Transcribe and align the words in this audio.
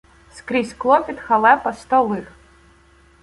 Скрізь 0.35 0.73
клопіт, 0.73 1.19
халепа, 1.27 1.73
сто 1.73 2.01
лих! 2.03 2.31